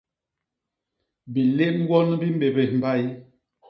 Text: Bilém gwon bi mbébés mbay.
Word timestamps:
Bilém 1.33 1.77
gwon 1.87 2.09
bi 2.19 2.27
mbébés 2.35 2.71
mbay. 2.79 3.03